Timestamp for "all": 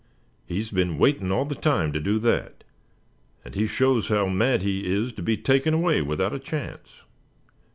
1.31-1.45